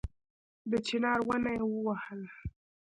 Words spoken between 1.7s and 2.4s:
ووهله